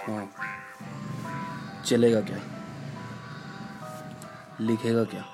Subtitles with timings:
[0.00, 0.30] हाँ।
[1.86, 2.38] चलेगा क्या?
[4.60, 5.24] लिखेगा क्या?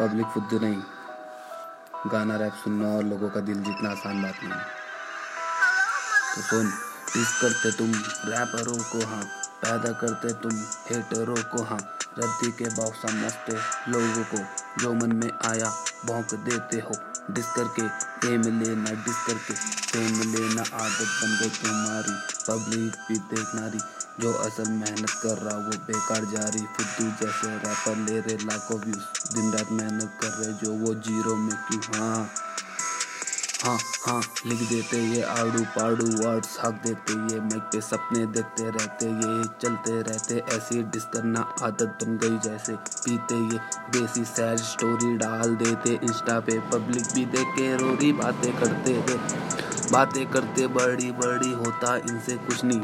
[0.00, 0.82] पब्लिक फुद्दू नहीं।
[2.12, 4.60] गाना रैप सुनना और लोगों का दिल जीतना आसान बात नहीं
[6.34, 6.66] तो सुन,
[7.16, 7.92] इस करते तुम
[8.32, 9.22] रैपरों को हाँ
[9.64, 10.50] पैदा करते तुम
[10.90, 11.78] हेटरों को हाँ।
[12.18, 13.52] रद्दी के बाव समझते
[13.90, 14.38] लोगों को,
[14.82, 15.70] जो मन में आया,
[16.06, 22.12] भौंक देते हो। डिस करके फेम लेना डिस करके फेम लेना, आदत बन गई तुम्हारी।
[22.48, 23.78] पब्लिक भी देखना रही
[24.20, 28.80] जो असल मेहनत कर रहा, वो बेकार जा रही फुद्दू जैसे रैपर ले रहे, लाखों
[28.80, 32.30] व्यूज़ दिन रात मेहनत कर रहे, जो वो ज़ीरो में क्यों हाँ।
[33.64, 33.76] हाँ
[34.06, 39.06] हाँ लिख देते ये आड़ू पाड़ू वर्ड्स हक देते ये, मैक पे सपने देखते रहते
[39.06, 43.58] ये, चलते रहते ऐसी डिस करना आदत बन गई जैसे पीते ये।
[43.90, 49.16] देसी सैड स्टोरी डाल देते, इंस्टा पे पब्लिक भी देख के रोरी बातें करते थे
[49.92, 52.80] बातें करते बड़ी बड़ी होता, इनसे कुछ नहीं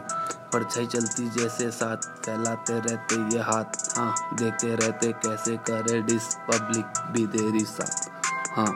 [0.52, 7.02] परछाई चलती जैसे साथ फैलाते रहते ये हाथ। हाँ देखते रहते कैसे करे डिस, पब्लिक
[7.12, 8.08] भी देरी साथ।
[8.56, 8.74] हाँ।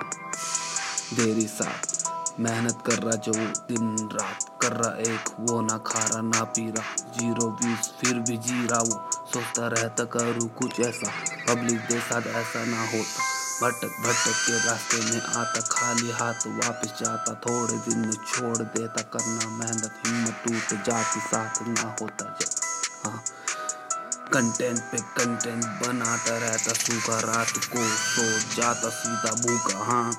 [1.12, 2.02] देरी साथ
[2.40, 3.32] मेहनत कर रहा जो
[3.68, 8.14] दिन रात कर रहा, एक वो ना खा रहा, ना पी रहा। ज़ीरो व्यूज़ फिर
[8.14, 11.10] भी जी रहा वो। सोचता रहता करूँ कुछ ऐसा।
[11.48, 13.22] पब्लिक के साथ ऐसा ना होता।
[13.62, 19.02] भटक भटक के रास्ते में आता। खाली हाथ वापस जाता। थोड़े दिन में छोड़ देता।
[19.02, 22.48] करना मेहनत, हिम्मत टूट जाती। साथ ना होता जब
[23.04, 23.22] हाँ।
[24.32, 30.12] कंटेंट पे कंटेंट बनाता रहता। सूखा रात को सो जाता। सीधा भूखा हाँ।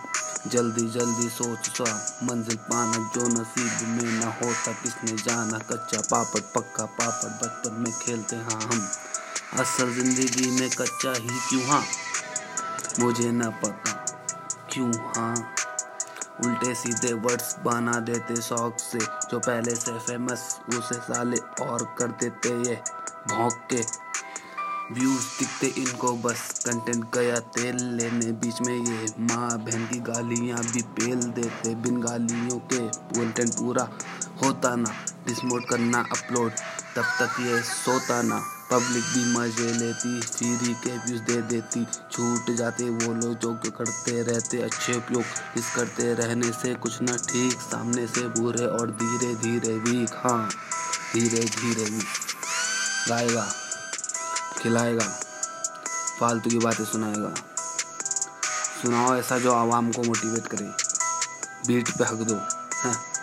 [0.47, 1.85] जल्दी जल्दी सोच सा
[2.23, 5.57] मंजिल पाना जो नसीब में न होता। किसने जाना?
[5.57, 8.81] कच्चा पापड़, पक्का पापड़, बचपन में खेलते हाँ हम।
[9.59, 11.83] असल ज़िंदगी में कच्चा ही क्यों हाँ?
[12.99, 13.93] मुझे न पता
[14.71, 15.35] क्यों हाँ।
[16.45, 22.07] उल्टे सीधे वर्ड्स बना देते शौक से। जो पहले से फ़ेमस उसे साले और कर
[22.21, 22.75] देते ये।
[23.27, 23.81] भौंक के
[24.91, 30.63] व्यूज़ दिखते इनको, बस कंटेंट गया तेल लेने। बीच में ये माँ बहन की गालियाँ
[30.63, 33.89] भी पेल देते। बिन गालियों के कंटेंट पूरा
[34.43, 34.89] होता ना।
[35.27, 36.51] डिसमोट करना अपलोड
[36.95, 42.55] तब तक ये सोता ना। पब्लिक भी मज़े लेती फ्री के व्यूज़ दे देती। छूट
[42.55, 45.23] जाते, वो लोग जो करते रहते, अच्छे उपयोग
[45.57, 50.49] इस करते रहने से कुछ ना ठीक, सामने से बुरे और धीरे धीरे वीक। हाँ
[51.13, 52.05] धीरे धीरे वीक।
[53.09, 53.62] गाएगा
[54.63, 55.05] खिलाएगा,
[56.19, 57.33] फालतू की बातें सुनाएगा।
[58.81, 60.71] सुनाओ ऐसा जो आवाम को मोटिवेट करे।
[61.67, 62.35] बीट पे हक दो,
[62.75, 63.13] हैं।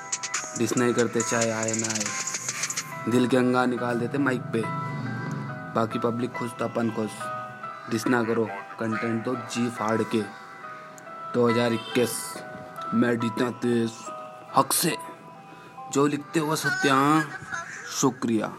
[0.59, 2.05] डिस नहीं करते, चाहे आए ना आए।
[3.09, 4.63] दिल के अंगा निकाल देते माइक पे।
[5.75, 7.11] बाकी पब्लिक खुश तो अपन खुश।
[7.91, 10.23] डिस ना करो कंटेंट तो जी फाड़ के।
[11.35, 12.11] 2021
[12.95, 13.91] मैं जीता तेज
[14.57, 14.97] हक से।
[15.93, 17.25] जो लिखते हो सत्या
[18.01, 18.55] शुक्रिया।